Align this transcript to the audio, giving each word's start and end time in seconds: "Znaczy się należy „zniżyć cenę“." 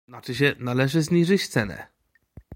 "Znaczy 0.07 0.35
się 0.35 0.55
należy 0.59 1.01
„zniżyć 1.01 1.47
cenę“." 1.47 1.87